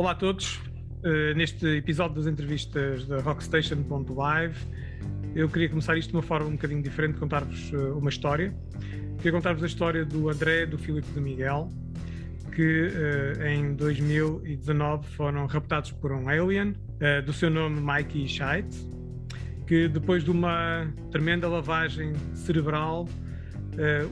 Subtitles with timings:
[0.00, 0.56] Olá a todos.
[1.04, 4.56] Uh, neste episódio das entrevistas da Rockstation.live,
[5.34, 8.56] eu queria começar isto de uma forma um bocadinho diferente, contar-vos uh, uma história.
[9.18, 11.68] Queria contar-vos a história do André, do Filipe e do Miguel,
[12.50, 16.74] que uh, em 2019 foram raptados por um alien,
[17.26, 18.74] do seu nome Mikey Scheidt,
[19.66, 23.06] que depois de uma tremenda lavagem cerebral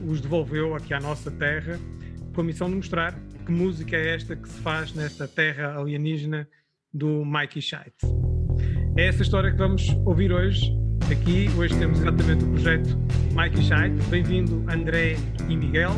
[0.07, 1.79] os devolveu aqui à nossa terra
[2.35, 3.19] com a missão de mostrar
[3.49, 6.47] que música é esta que se faz nesta terra alienígena
[6.93, 7.95] do Mikey Scheidt.
[8.95, 10.71] É essa história que vamos ouvir hoje.
[11.11, 12.89] Aqui, hoje temos exatamente o projeto
[13.33, 13.95] Mikey Scheidt.
[14.11, 15.15] Bem-vindo, André
[15.49, 15.93] e Miguel.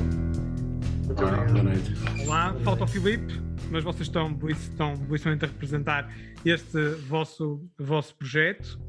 [1.18, 1.94] Olá, boa noite.
[2.26, 3.34] Olá, falta o Filipe,
[3.70, 6.10] mas vocês estão, estão belíssimamente a representar
[6.46, 8.80] este vosso, vosso projeto.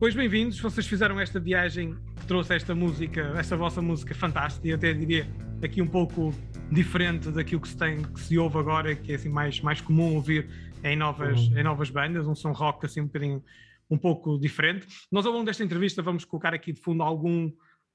[0.00, 4.72] Pois bem-vindos, vocês fizeram esta viagem que trouxe esta música, esta vossa música fantástica, e
[4.72, 5.28] até diria
[5.62, 6.34] aqui um pouco
[6.70, 10.14] diferente daquilo que se tem, que se ouve agora, que é assim mais, mais comum
[10.14, 10.48] ouvir
[10.84, 11.58] em novas, uhum.
[11.58, 13.42] em novas bandas, um som rock assim um bocadinho
[13.90, 14.86] um pouco diferente.
[15.10, 17.50] Nós ao longo desta entrevista vamos colocar aqui de fundo algum,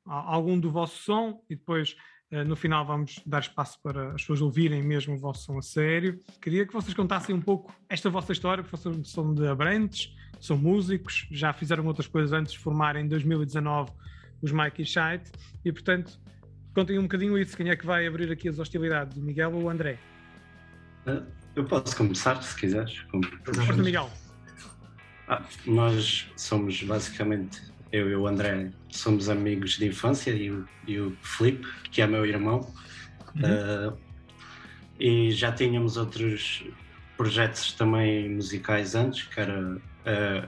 [0.05, 1.95] algum do vosso som e depois
[2.29, 5.61] eh, no final vamos dar espaço para as pessoas ouvirem mesmo o vosso som a
[5.61, 6.19] sério.
[6.41, 10.57] Queria que vocês contassem um pouco esta vossa história, porque vocês são de Abrantes, são
[10.57, 13.91] músicos, já fizeram outras coisas antes de formar em 2019
[14.41, 15.31] os Mikey Scheidt
[15.63, 16.19] e portanto
[16.75, 17.55] Contem um bocadinho isso.
[17.55, 19.17] Quem é que vai abrir aqui as hostilidades?
[19.17, 19.97] O Miguel ou o André?
[21.55, 22.97] Eu posso começar, se quiseres.
[23.45, 24.09] Força, Miguel.
[25.29, 27.61] Ah, nós somos basicamente,
[27.93, 32.07] eu e o André, somos amigos de infância e o, e o Felipe, que é
[32.07, 32.73] meu irmão.
[33.35, 33.93] Uhum.
[33.93, 33.97] Uh,
[34.99, 36.65] e já tínhamos outros
[37.15, 39.79] projetos também musicais antes, que era uh,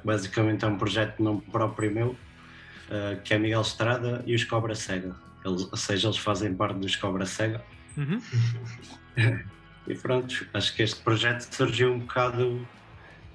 [0.04, 4.76] basicamente é um projeto não próprio meu, uh, que é Miguel Estrada e os Cobra
[4.76, 5.16] Cega.
[5.48, 7.64] Eles, ou seja, eles fazem parte dos Cobra Cega.
[7.96, 8.22] Uhum.
[9.88, 12.68] e pronto, acho que este projeto surgiu um bocado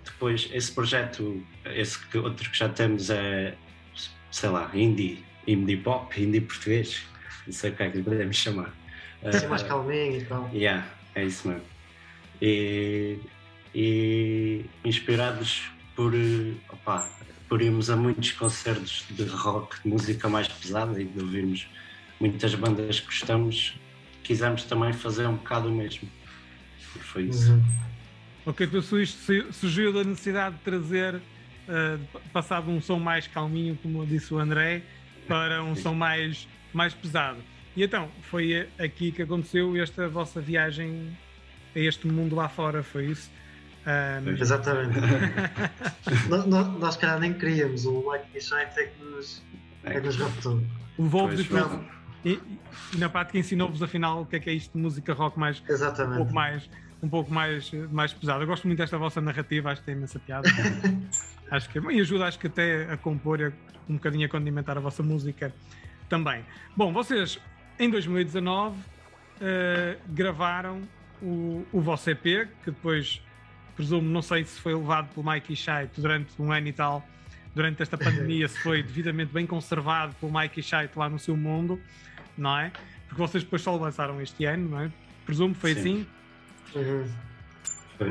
[0.04, 0.48] depois.
[0.52, 3.54] Esse projeto, esse que, outro que já temos é,
[4.30, 7.02] sei lá, indie, indie pop, indie português,
[7.46, 8.72] não sei o que é que podemos chamar.
[9.30, 10.50] Ser uh, mais calminho e tal.
[10.52, 11.64] Yeah, é isso mesmo.
[12.40, 13.18] E,
[13.74, 16.12] e inspirados por,
[16.68, 17.08] opa,
[17.48, 21.68] por irmos a muitos concertos de rock, de música mais pesada e de ouvirmos
[22.22, 23.74] muitas bandas que gostamos,
[24.22, 26.08] quisemos também fazer um bocado o mesmo.
[26.94, 27.52] E foi isso.
[27.52, 27.62] Uhum.
[28.46, 34.06] Ok, então isto surgiu da necessidade de trazer, uh, passado um som mais calminho, como
[34.06, 34.82] disse o André,
[35.26, 35.82] para um Sim.
[35.82, 37.38] som mais, mais pesado.
[37.76, 41.16] E então, foi aqui que aconteceu esta vossa viagem
[41.74, 43.30] a este mundo lá fora, foi isso?
[43.86, 44.30] Um...
[44.30, 44.98] Exatamente.
[46.28, 49.42] nós, nós, nós, calhar, nem queríamos, o Mike Shite é que nos,
[49.84, 50.62] é que nos raptou.
[50.98, 51.46] Levou-vos
[52.24, 52.40] e
[52.94, 55.62] e, na prática ensinou-vos afinal o que é que é isto de música rock mais
[55.68, 56.14] Exatamente.
[56.14, 56.68] um pouco mais
[57.02, 58.44] um pouco mais, mais pesado.
[58.44, 60.48] Eu gosto muito desta vossa narrativa, acho que tem imensa piada.
[61.50, 63.52] acho que e ajuda acho que até a compor
[63.88, 65.52] um bocadinho a condimentar a vossa música
[66.08, 66.44] também.
[66.76, 67.40] Bom, vocês
[67.78, 68.82] em 2019 uh,
[69.40, 70.82] eh, gravaram
[71.20, 73.20] o, o vosso EP, que depois
[73.74, 77.04] presumo, não sei se foi levado pelo Mikey Shai durante um ano e tal,
[77.54, 81.80] durante esta pandemia, se foi devidamente bem conservado pelo Mikey Shai lá no seu mundo
[82.36, 82.72] não é?
[83.08, 84.90] Porque vocês depois só lançaram este ano, não é?
[85.24, 85.80] Presumo que foi Sim.
[85.80, 86.06] assim.
[86.74, 87.08] Uhum.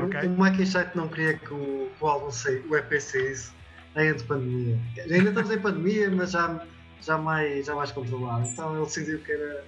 [0.06, 0.28] Okay.
[0.28, 3.52] O Mikey Shite não queria que o, o álbum saísse, o EP saísse
[3.96, 4.78] em de pandemia.
[4.98, 6.64] Ainda estamos em pandemia, mas já,
[7.00, 8.48] já, mais, já mais controlado.
[8.48, 9.64] Então ele decidiu que era,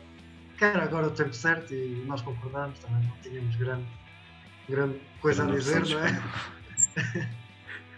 [0.57, 3.03] que era agora o tempo certo e nós concordamos também.
[3.03, 3.85] Não tínhamos grande,
[4.69, 6.23] grande coisa a dizer, não é?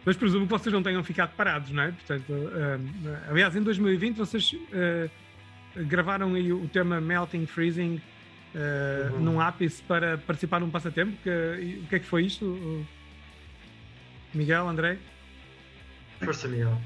[0.05, 1.91] Mas presumo que vocês não tenham ficado parados, não é?
[1.91, 5.11] Portanto, uh, aliás, em 2020 vocês uh,
[5.85, 8.01] gravaram aí o tema Melting Freezing
[8.55, 9.21] uh, uhum.
[9.21, 11.17] num ápice para participar num passatempo.
[11.23, 12.87] Que, o que é que foi isto?
[14.35, 14.99] Miguel, André?
[16.23, 16.77] Força, Miguel.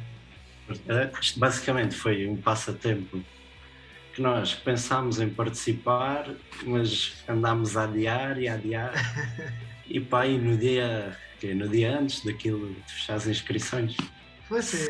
[1.21, 3.21] Isto basicamente foi um passatempo
[4.15, 6.29] que nós pensámos em participar,
[6.65, 8.93] mas andámos a adiar e a adiar.
[9.87, 13.97] e pá, aí no dia, no dia antes daquilo de fechar as inscrições.
[14.49, 14.89] Foi assim,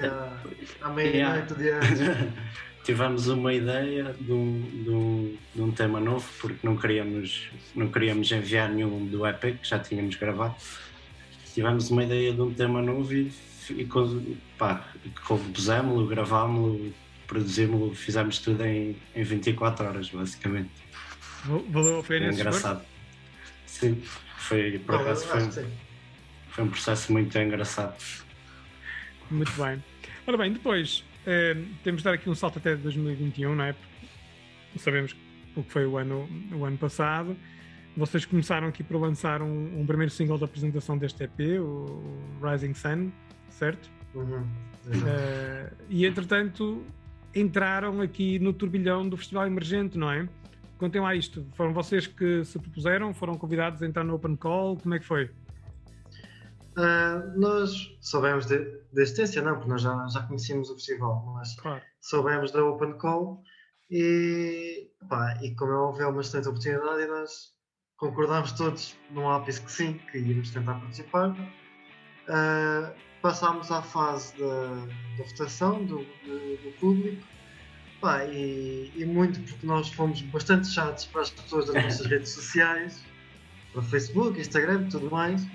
[0.81, 2.01] à meia-noite do dia antes.
[2.85, 7.89] tivemos uma ideia de um, de, um, de um, tema novo, porque não queríamos, não
[7.89, 10.55] queríamos enviar nenhum do EP que já tínhamos gravado.
[11.55, 13.33] Tivemos uma ideia de um tema novo e,
[13.71, 13.89] e
[14.57, 14.89] pá,
[15.27, 16.93] compusemos-lo, gravámos-lo,
[17.27, 20.71] produzimos-lo, fizemos tudo em, em 24 horas, basicamente.
[21.45, 22.85] Valeu a pena é engraçado.
[23.67, 24.03] Sim,
[24.37, 25.51] foi, por acaso foi, um,
[26.51, 27.97] foi um processo muito engraçado.
[29.31, 29.83] Muito bem.
[30.27, 33.73] Ora bem, depois Uh, temos de dar aqui um salto até 2021, não é?
[33.73, 35.17] Porque sabemos
[35.57, 37.37] o que foi o ano, o ano passado.
[37.97, 42.03] vocês começaram aqui por lançar um, um primeiro single da apresentação deste EP, o
[42.43, 43.11] Rising Sun,
[43.49, 43.91] certo?
[44.15, 44.43] Uhum.
[44.43, 46.85] Uh, e entretanto
[47.35, 50.29] entraram aqui no turbilhão do Festival Emergente, não é?
[50.79, 51.47] Contem lá isto.
[51.53, 53.13] Foram vocês que se propuseram?
[53.13, 54.77] Foram convidados a entrar no Open Call?
[54.77, 55.31] Como é que foi?
[56.77, 58.57] Uh, nós soubemos da
[58.95, 61.83] existência, não, porque nós já, já conhecíamos o festival, mas claro.
[62.01, 63.43] soubemos da Open Call
[63.91, 67.53] e, pá, e como é óbvio, é uma excelente oportunidade e nós
[67.97, 71.31] concordámos todos num ápice que sim, que íamos tentar participar.
[71.31, 74.87] Uh, passámos à fase da,
[75.19, 77.27] da votação do, do, do público
[78.01, 82.31] pá, e, e, muito porque nós fomos bastante chatos para as pessoas das nossas redes
[82.31, 83.05] sociais,
[83.73, 85.47] para Facebook, Instagram e tudo mais.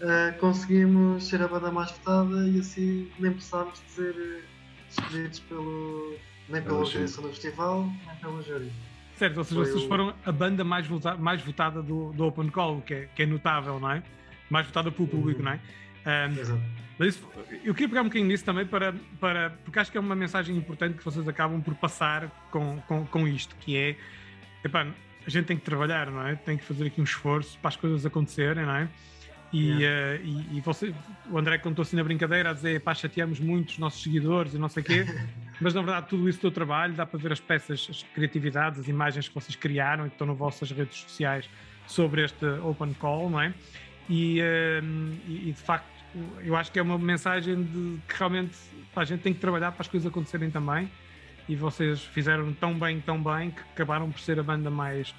[0.00, 4.40] Uh, conseguimos ser a banda mais votada e assim nem precisámos de ser eh,
[4.88, 6.16] escolhidos pelo,
[6.48, 8.72] nem pela organização do festival, nem pelo júri.
[9.16, 9.88] Certo, ou seja, vocês o...
[9.88, 13.26] foram a banda mais, vota, mais votada do, do Open Call, que é, que é
[13.26, 14.02] notável, não é?
[14.48, 15.44] Mais votada pelo público, uhum.
[15.44, 16.28] não é?
[16.30, 16.62] Um, Exato.
[16.98, 17.22] Mas
[17.62, 20.56] eu queria pegar um bocadinho nisso também para, para, porque acho que é uma mensagem
[20.56, 23.96] importante que vocês acabam por passar com, com, com isto, que é
[24.64, 24.86] epá,
[25.26, 26.34] a gente tem que trabalhar, não é?
[26.36, 28.88] Tem que fazer aqui um esforço para as coisas acontecerem, não é?
[29.52, 30.22] E, yeah.
[30.22, 30.94] uh, e, e, você,
[31.28, 34.58] o André contou assim na brincadeira a dizer pá, chateamos muito os nossos seguidores e
[34.58, 35.06] não sei o quê,
[35.60, 38.86] mas na verdade tudo isso do trabalho, dá para ver as peças, as criatividades, as
[38.88, 41.50] imagens que vocês criaram e que estão nas vossas redes sociais
[41.86, 43.52] sobre este Open Call, não é?
[44.08, 44.84] E, uh,
[45.28, 45.88] e, de facto
[46.42, 48.56] eu acho que é uma mensagem de que realmente
[48.94, 50.90] pá, a gente tem que trabalhar para as coisas acontecerem também
[51.48, 55.14] e vocês fizeram tão bem, tão bem que acabaram por ser a banda mais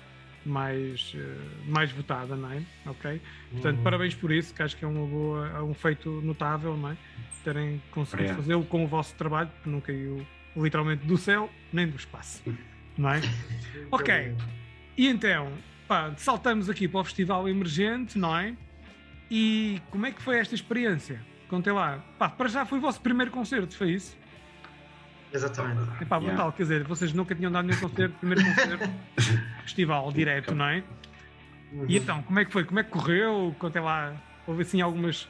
[0.46, 2.62] mais, uh, mais votada, não é?
[2.86, 3.22] Ok?
[3.52, 3.84] Portanto, uhum.
[3.84, 6.98] parabéns por isso, que acho que é uma boa, é um feito notável, não é?
[7.44, 11.96] Terem conseguido fazê-lo com o vosso trabalho, que não caiu literalmente do céu nem do
[11.96, 12.44] espaço,
[12.98, 13.22] não é?
[13.92, 14.36] ok,
[14.98, 15.52] e então,
[15.88, 18.56] pá, saltamos aqui para o Festival Emergente, não é?
[19.30, 21.22] E como é que foi esta experiência?
[21.48, 22.04] Contem lá.
[22.20, 24.18] Pá, para já foi o vosso primeiro concerto, foi isso?
[25.34, 25.90] Exatamente.
[26.02, 26.52] É pá, brutal, yeah.
[26.52, 28.90] quer dizer, vocês nunca tinham dado nenhum concerto, primeiro concerto,
[29.64, 30.84] festival direto, não é?
[31.72, 31.86] Uhum.
[31.88, 32.66] E então, como é que foi?
[32.66, 33.56] Como é que correu?
[33.58, 34.14] Contem lá,
[34.46, 35.28] houve assim algumas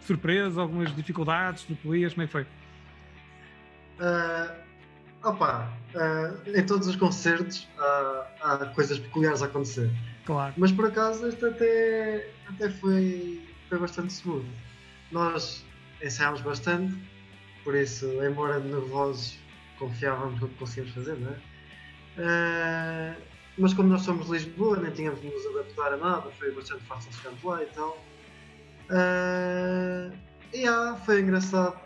[0.00, 2.42] surpresas, algumas dificuldades, tutorias, como é que foi?
[4.02, 9.90] Uh, opa, uh, em todos os concertos uh, há coisas peculiares a acontecer.
[10.24, 10.54] Claro.
[10.56, 14.46] Mas por acaso este até, até foi, foi bastante seguro.
[15.10, 15.64] Nós
[16.02, 16.94] ensaiámos bastante,
[17.64, 19.38] por isso, embora nervosos,
[19.78, 21.52] confiávamos no que conseguimos fazer, não é?
[22.18, 23.22] Uh,
[23.58, 26.82] mas como nós somos de Lisboa, nem tínhamos de nos adaptar a nada, foi bastante
[26.84, 27.98] fácil chegarmos lá e tal.
[28.90, 30.12] Uh,
[30.52, 31.80] e yeah, foi engraçado.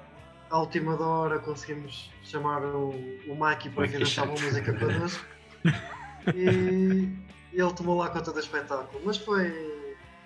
[0.48, 2.90] À última hora conseguimos chamar o,
[3.26, 5.26] o Mikey para vir dançar uma música connosco.
[6.34, 7.08] e,
[7.52, 9.02] e ele tomou lá conta do espetáculo.
[9.04, 9.52] Mas foi,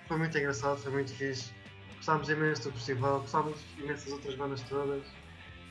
[0.07, 1.51] foi muito engraçado, foi muito fixe.
[1.97, 5.03] Gostámos imenso do festival, gostámos imenso das outras bandas todas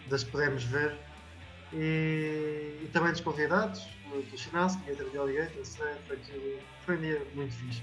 [0.09, 0.95] das que podemos ver.
[1.73, 6.19] E, e também dos convidados, do Chinaski, Pedro de Alligator, foi,
[6.85, 7.83] foi um dia muito fixe.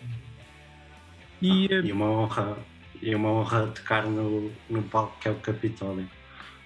[1.42, 2.58] E, ah, e, uma honra,
[3.02, 6.10] e uma honra tocar no, no palco que é o Capitólio.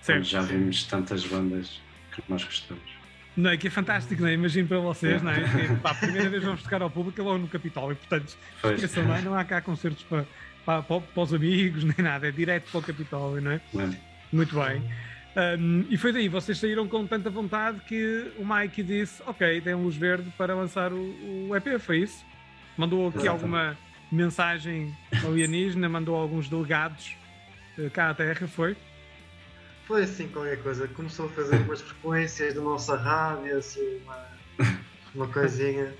[0.01, 0.23] Certo.
[0.23, 1.79] já vimos tantas bandas
[2.11, 3.01] que nós gostamos.
[3.37, 4.33] Não é que é fantástico, não é?
[4.33, 5.41] Imagino para vocês, não é?
[5.41, 8.35] Que, pá, a primeira vez vamos tocar ao público é logo no Capitólio, portanto,
[8.73, 9.21] esqueçam, não, é?
[9.21, 10.25] não há cá concertos para,
[10.65, 13.61] para, para, os amigos, nem nada, é direto para o Capitólio, não é?
[13.77, 13.89] é.
[14.33, 14.81] Muito bem.
[15.35, 19.73] Um, e foi daí, vocês saíram com tanta vontade que o Mike disse: Ok, tem
[19.73, 22.25] luz verde para lançar o, o EP, foi isso?
[22.77, 23.43] Mandou aqui Exatamente.
[23.43, 23.77] alguma
[24.11, 24.95] mensagem
[25.25, 27.15] alienígena, mandou alguns delegados
[27.77, 28.75] uh, cá à Terra, foi?
[29.85, 30.87] Foi assim qualquer coisa.
[30.89, 34.25] Começou a fazer umas frequências da nossa rádio, assim, uma,
[35.15, 35.93] uma coisinha.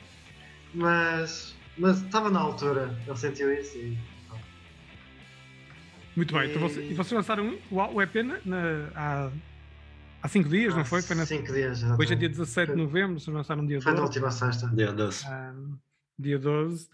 [0.74, 3.98] Mas, mas estava na altura, ele sentiu isso e
[6.15, 6.50] muito bem, e...
[6.50, 9.32] Então você, e vocês lançaram o EP na, na, há,
[10.22, 11.01] há cinco dias, há não foi?
[11.01, 13.84] foi na, cinco dias, Hoje é dia 17 de novembro, vocês lançaram dia 12.
[13.84, 14.68] Foi na última sexta.
[14.68, 15.25] Dia 12.
[15.27, 15.77] Um,
[16.20, 16.89] dia 12.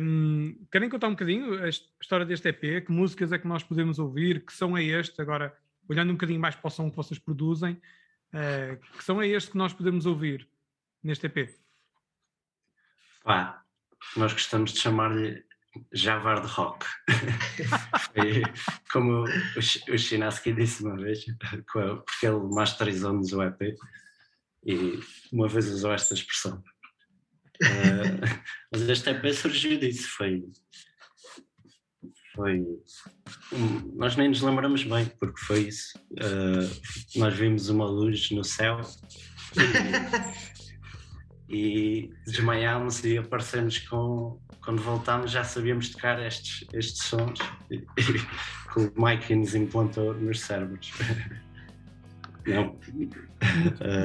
[0.00, 2.84] Um, querem contar um bocadinho a história deste EP?
[2.84, 4.44] Que músicas é que nós podemos ouvir?
[4.44, 5.20] Que som é este?
[5.22, 5.56] Agora,
[5.88, 7.80] olhando um bocadinho mais para o som que vocês produzem,
[8.32, 10.48] uh, que som é este que nós podemos ouvir
[11.02, 11.54] neste EP?
[13.22, 13.62] Pá,
[14.16, 15.44] nós gostamos de chamar-lhe
[15.92, 16.86] Javard Rock.
[18.14, 18.42] Foi
[18.92, 21.24] como o, o Chinaski disse uma vez,
[21.72, 23.76] porque ele masterizou-nos o EP
[24.64, 25.00] e
[25.32, 26.62] uma vez usou esta expressão.
[27.62, 28.40] Uh,
[28.72, 30.44] mas este EP surgiu disso, foi.
[32.34, 32.60] Foi.
[33.52, 35.98] Um, nós nem nos lembramos bem, porque foi isso.
[36.12, 38.80] Uh, nós vimos uma luz no céu
[41.48, 48.92] e, desmaiámos e aparecemos com quando voltámos já sabíamos tocar estes, estes sons que o
[48.96, 50.92] Mike nos implantou nos cérebros.
[52.46, 52.76] Não.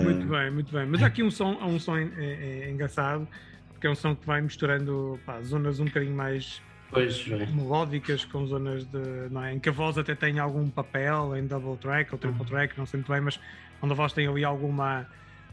[0.03, 0.29] Muito uh...
[0.29, 0.85] bem, muito bem.
[0.85, 3.27] Mas há aqui um som, um som é, é, é engraçado,
[3.69, 8.45] porque é um som que vai misturando pá, zonas um bocadinho mais pois, melódicas com
[8.45, 9.29] zonas de.
[9.31, 9.53] Não é?
[9.53, 12.45] Em que a voz até tem algum papel em double track ou triple uhum.
[12.45, 13.39] track, não sei muito bem, mas
[13.81, 15.07] onde a voz tem ali alguma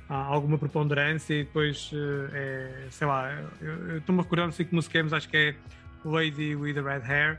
[0.09, 4.75] alguma preponderância e depois, eh, é, sei lá, eu estou-me a recordar, não sei que
[4.75, 5.55] música é, mas acho que é
[6.05, 7.39] Lady with the Red Hair,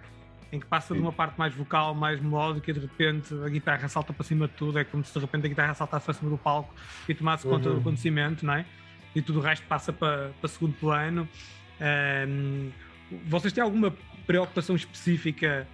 [0.52, 0.96] em que passa Sim.
[0.96, 4.48] de uma parte mais vocal, mais melódica, e de repente a guitarra salta para cima
[4.48, 6.74] de tudo, é como se de repente a guitarra saltasse para cima do palco
[7.08, 7.54] e tomasse uhum.
[7.54, 7.82] conta do uhum.
[7.82, 8.66] acontecimento, não é?
[9.14, 11.28] E tudo o resto passa para, para segundo plano.
[12.28, 12.72] Um,
[13.28, 13.94] vocês têm alguma
[14.26, 15.68] preocupação específica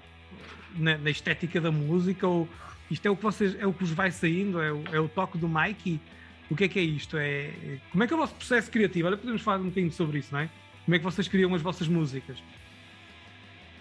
[0.76, 2.48] na, na, estética da música ou
[2.90, 5.08] isto é o que vocês é o que vos vai saindo é o, é o
[5.08, 6.00] toque do Mikey
[6.52, 7.16] o que é que é isto?
[7.18, 7.50] É,
[7.92, 9.08] como é que é o vosso processo criativo?
[9.08, 10.50] Olha, podemos falar um bocadinho sobre isso, não é?
[10.84, 12.44] Como é que vocês criam as vossas músicas?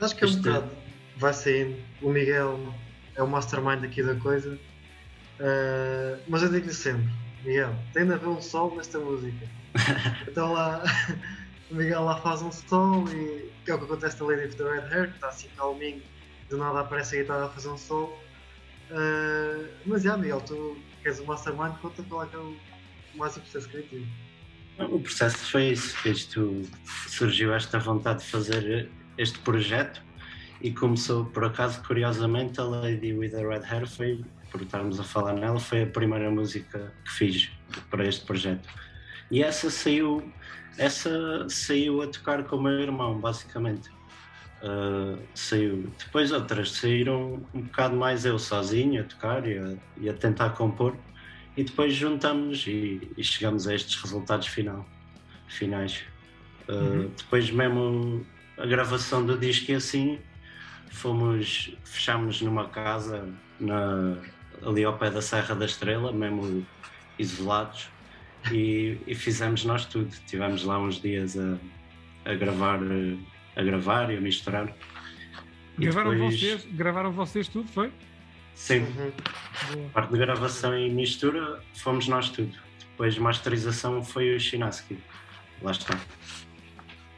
[0.00, 0.70] Acho que é um bocado.
[1.16, 1.76] Vai saindo.
[2.00, 2.72] O Miguel
[3.16, 4.54] é o mastermind aqui da coisa.
[4.54, 7.10] Uh, mas eu digo-lhe sempre,
[7.44, 9.48] Miguel, tem de haver um sol nesta música.
[10.28, 10.84] então lá,
[11.72, 14.56] o Miguel lá faz um sol e que é o que acontece na Lady of
[14.56, 16.02] the Red Hair, que está assim calminho,
[16.48, 18.16] do nada aparece a guitarra a fazer um sol.
[18.92, 22.56] Uh, mas já, Miguel, tu queres o mastermind, conta qual é que é o,
[23.14, 24.06] mais o processo criativo.
[24.78, 26.62] O processo foi isso, isto
[27.08, 30.02] surgiu esta vontade de fazer este projeto
[30.62, 35.04] e começou, por acaso, curiosamente, a Lady with the Red Hair foi, por estarmos a
[35.04, 37.50] falar nela, foi a primeira música que fiz
[37.90, 38.68] para este projeto.
[39.30, 40.32] E essa saiu,
[40.78, 43.90] essa saiu a tocar com o meu irmão, basicamente.
[44.62, 45.90] Uh, saiu.
[45.98, 50.50] Depois outras saíram um bocado mais eu sozinho a tocar e a, e a tentar
[50.50, 50.94] compor
[51.56, 54.86] e depois juntamos e, e, chegamos a estes resultados final,
[55.48, 56.04] finais.
[56.68, 57.10] Uh, uhum.
[57.16, 58.26] Depois mesmo
[58.56, 60.18] a gravação do disco e assim
[60.90, 64.16] fomos, fechámos numa casa na,
[64.64, 66.66] ali ao pé da Serra da Estrela, mesmo
[67.18, 67.88] isolados
[68.50, 70.10] e, e fizemos nós tudo.
[70.26, 71.58] Tivemos lá uns dias a,
[72.24, 72.80] a gravar
[73.56, 74.74] a gravar e a misturar.
[75.78, 76.40] Gravaram, depois...
[76.40, 77.92] vocês, gravaram vocês tudo, foi?
[78.54, 78.80] Sim.
[78.80, 79.88] Uhum.
[79.90, 82.56] Parte de gravação e mistura fomos nós tudo.
[82.78, 84.98] Depois masterização foi o Shinaski.
[85.62, 85.98] Lá está.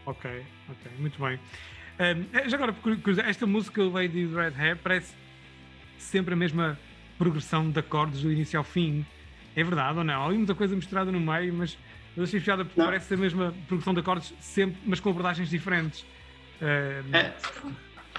[0.07, 0.31] Ok,
[0.69, 1.39] ok, muito bem.
[1.99, 2.75] Um, já agora,
[3.27, 5.15] esta música Lady Red Hair parece
[5.99, 6.79] sempre a mesma
[7.19, 9.05] progressão de acordes do início ao fim.
[9.55, 10.25] É verdade ou não?
[10.25, 11.77] Há muita coisa misturada no meio, mas
[12.17, 12.87] eu achei piada porque não.
[12.87, 16.05] parece a mesma progressão de acordes sempre, mas com abordagens diferentes.
[16.61, 17.03] É,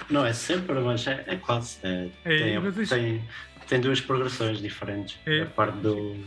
[0.09, 1.77] não é sempre, mas é, é quase.
[1.83, 3.23] É, é, tem, tem,
[3.67, 5.19] tem, duas progressões diferentes.
[5.25, 5.41] É.
[5.41, 6.17] A parte do,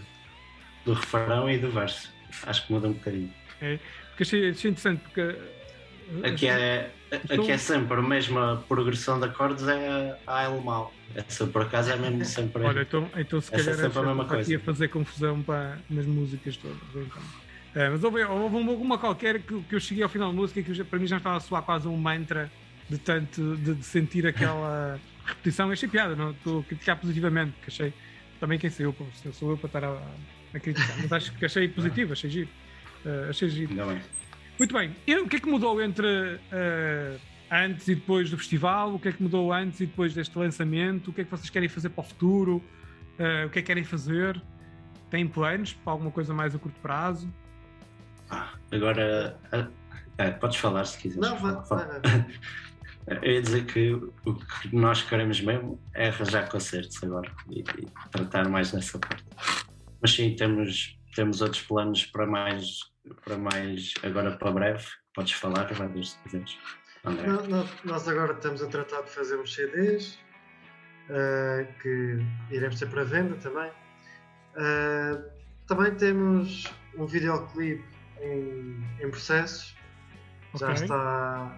[0.84, 2.12] do refrão e do verso.
[2.44, 3.32] Acho que muda um bocadinho.
[3.60, 5.20] É, porque achei, achei interessante porque.
[5.20, 10.92] Eh, aqui é, aqui é sempre a mesma progressão de acordes, é a L mal.
[11.14, 12.62] Essa por acaso é mesmo sempre.
[12.62, 14.42] Olha, então, então se calhar é sempre a mesma coisa.
[14.42, 16.78] aqui a fazer confusão para, nas músicas todas.
[16.94, 17.45] Então.
[17.76, 20.82] É, mas houve, houve uma qualquer que, que, eu cheguei ao final da música que
[20.82, 22.50] para mim já estava a soar quase um mantra
[22.88, 25.66] de tanto de, de sentir aquela repetição.
[25.66, 27.92] Eu achei piada, não estou a criticar positivamente, que achei
[28.40, 30.00] também quem sou eu, sou eu para estar a,
[30.54, 32.48] a criticar, mas acho que achei positivo, achei giro.
[33.04, 33.74] Uh, achei giro.
[33.74, 34.00] Bem.
[34.58, 38.94] Muito bem, e o que é que mudou entre uh, antes e depois do festival?
[38.94, 41.10] O que é que mudou antes e depois deste lançamento?
[41.10, 42.56] O que é que vocês querem fazer para o futuro?
[43.18, 44.40] Uh, o que é que querem fazer?
[45.10, 47.30] Têm planos para alguma coisa mais a curto prazo?
[48.30, 49.38] Ah, agora,
[50.18, 51.30] é, podes falar se quiseres.
[51.30, 51.54] Não, vai,
[53.06, 57.86] Eu ia dizer que o que nós queremos mesmo é arranjar concertos agora e, e,
[58.10, 59.24] tratar mais nessa parte.
[60.02, 62.80] Mas sim, temos, temos outros planos para mais,
[63.24, 64.84] para mais agora para breve.
[65.14, 66.58] Podes falar, vai se quiseres.
[67.04, 70.18] Nós, nós agora estamos a tratar de fazer uns CDs
[71.08, 72.18] uh, que
[72.50, 73.70] iremos ter para venda também.
[74.56, 75.22] Uh,
[75.68, 76.64] também temos
[76.98, 79.76] um videoclipe em, em processos.
[80.54, 80.68] Okay.
[80.68, 81.56] Já está.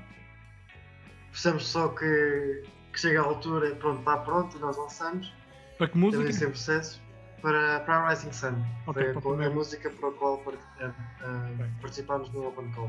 [1.30, 5.32] Precisamos só que, que chegue à altura, pronto, está pronto, nós lançamos.
[5.76, 6.44] Para que música?
[6.44, 7.00] Em processos.
[7.40, 8.64] Para, para a Rising Sun.
[8.88, 12.88] Okay, Foi a, a música para a qual uh, uh, participámos no Open Call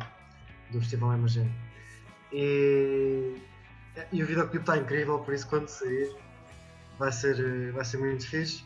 [0.72, 1.54] do Festival Emergente.
[2.32, 3.36] E,
[4.12, 6.16] e o videoclipe está incrível, por isso quando sair
[6.98, 8.64] vai ser, vai ser muito fixe.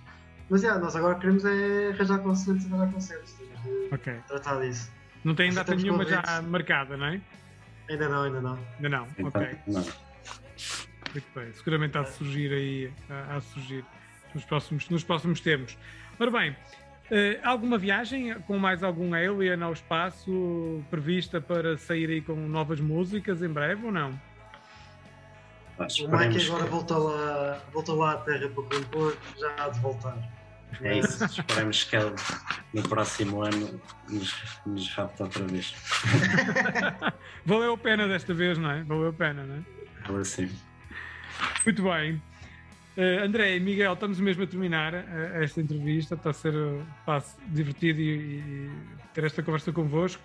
[0.49, 3.35] Mas yeah, nós agora queremos é arranjar concertos e arranjar concertos.
[3.93, 4.13] Ok.
[4.27, 4.91] Tratar disso.
[5.23, 7.21] Não tem data nenhuma já marcada, não é?
[7.89, 8.59] Ainda não, ainda não.
[8.75, 9.57] Ainda não, então, ok.
[9.67, 9.81] Não.
[11.13, 12.93] Muito bem, seguramente há de surgir aí,
[13.29, 13.85] há de surgir
[14.33, 15.77] nos próximos, nos próximos tempos.
[16.19, 16.55] Ora bem,
[17.11, 22.79] Uh, alguma viagem com mais algum alien ao espaço prevista para sair aí com novas
[22.79, 24.19] músicas em breve ou não?
[25.77, 30.17] o Mike agora voltou lá, voltou lá à Terra para compor, já há de voltar.
[30.81, 32.15] É isso, esperamos que ele
[32.73, 35.73] no próximo ano nos, nos rapte outra vez.
[37.45, 38.83] Valeu a pena desta vez, não é?
[38.83, 40.07] Valeu a pena, não é?
[40.07, 40.49] Valeu sim.
[41.65, 42.21] Muito bem.
[42.95, 46.15] Uh, André e Miguel, estamos mesmo a terminar uh, esta entrevista.
[46.15, 46.85] Está a ser uh,
[47.47, 48.71] divertido e, e,
[49.13, 50.21] ter esta conversa convosco.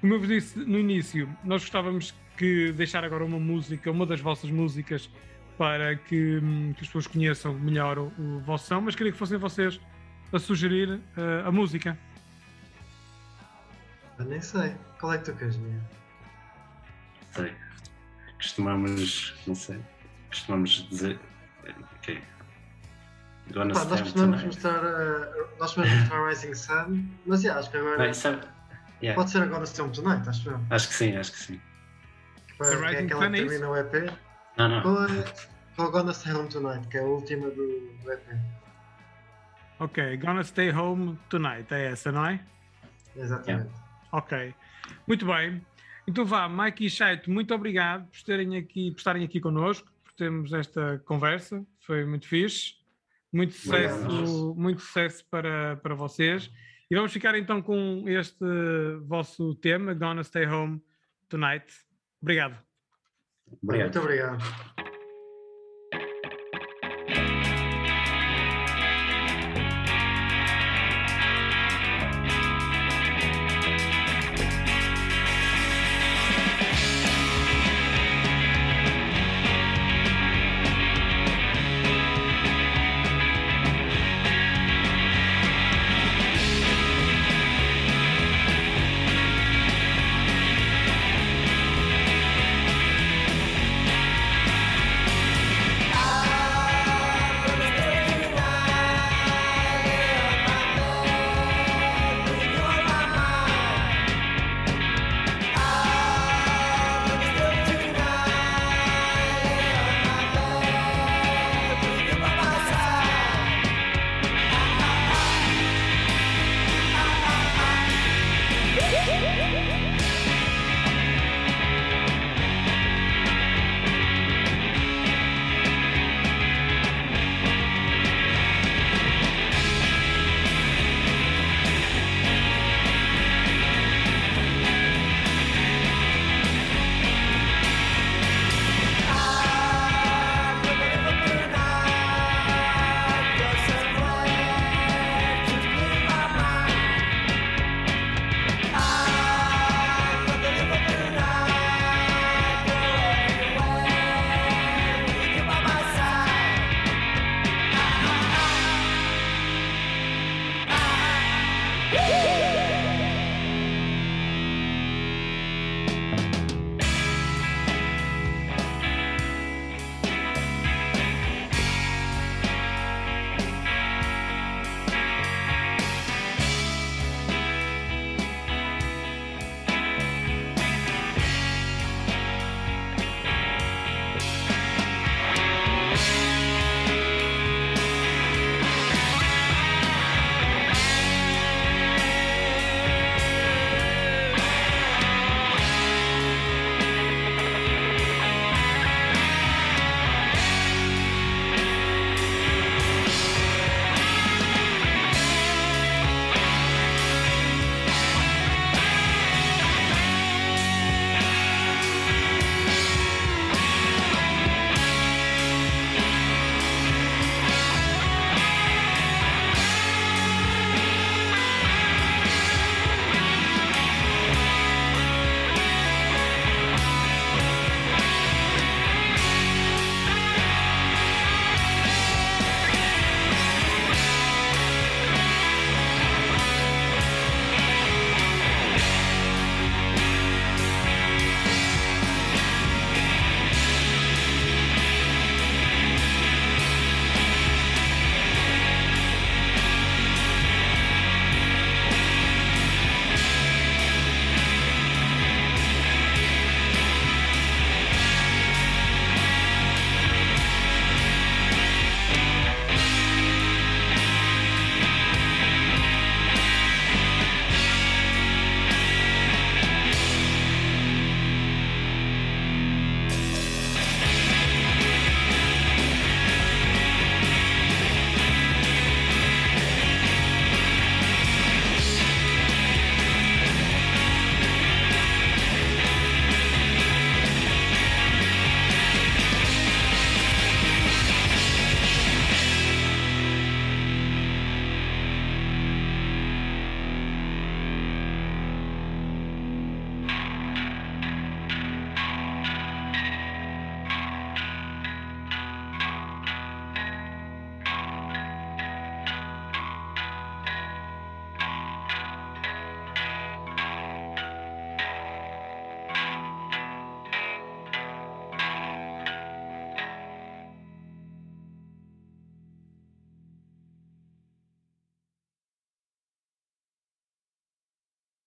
[0.00, 4.20] Como eu vos disse no início, nós gostávamos que deixar agora uma música, uma das
[4.20, 5.10] vossas músicas,
[5.56, 9.18] para que, um, que as pessoas conheçam melhor o, o, vosso som, mas queria que
[9.18, 9.80] fossem vocês
[10.32, 11.96] a sugerir uh, a música.
[14.18, 14.74] Eu nem sei.
[14.98, 15.80] Qual é que tu queres, Miguel?
[17.32, 17.52] Sei.
[18.36, 19.78] Costumamos, não sei,
[20.28, 21.18] costumamos dizer.
[21.96, 22.22] Ok.
[23.54, 28.10] Pá, nós costumamos mostrar, uh, nós costumamos mostrar Rising Sun, mas yeah, acho que agora.
[28.10, 28.40] Isso é...
[29.02, 29.14] yeah.
[29.14, 30.60] Pode ser agora Stone Tonight, acho eu.
[30.70, 31.60] Acho que sim, acho que sim.
[32.58, 34.12] Foi, que é aquela que termina o EP.
[34.56, 34.82] Não, não.
[34.82, 35.24] Qual é,
[35.76, 37.56] qual Gonna Stay Home Tonight, que é a última do,
[38.02, 38.22] do EP.
[39.78, 42.40] Ok, Gonna Stay Home Tonight, é essa, não é?
[43.14, 43.68] Exatamente.
[43.68, 43.70] Yeah.
[44.12, 44.54] Ok,
[45.06, 45.64] muito bem.
[46.06, 50.12] Então vá, Mike e Chaito, muito obrigado por estarem aqui, por estarem aqui connosco, por
[50.12, 52.74] termos esta conversa, foi muito fixe.
[53.32, 54.54] Muito sucesso, obrigado.
[54.56, 56.50] muito sucesso para, para vocês.
[56.90, 58.46] E vamos ficar então com este
[59.04, 60.80] vosso tema, Gonna Stay Home
[61.28, 61.66] Tonight.
[62.22, 62.56] Obrigado.
[63.62, 63.94] Obrigado.
[63.94, 64.85] Muito obrigado.